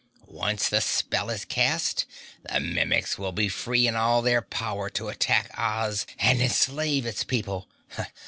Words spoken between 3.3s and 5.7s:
be free in all their power to attack